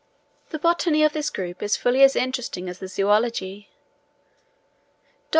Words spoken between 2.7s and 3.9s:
the zoology. Dr.